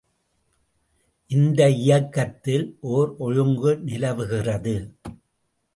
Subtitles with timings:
[1.31, 2.65] இந்த இயக்கத்தில்
[2.89, 4.75] ஒர் ஒழுங்கு நிலவுகிறது.